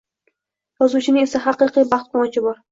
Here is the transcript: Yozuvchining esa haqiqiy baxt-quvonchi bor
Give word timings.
Yozuvchining 0.85 1.21
esa 1.27 1.43
haqiqiy 1.45 1.89
baxt-quvonchi 1.95 2.47
bor 2.51 2.63